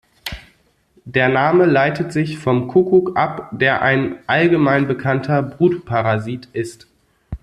[1.05, 6.87] Der Name leitet sich vom Kuckuck ab, der ein allgemein bekannter Brutparasit ist.